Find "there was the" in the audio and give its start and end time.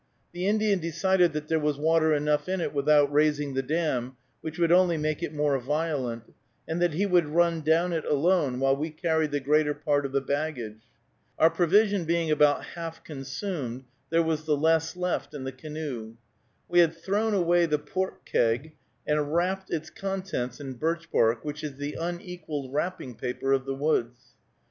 14.09-14.57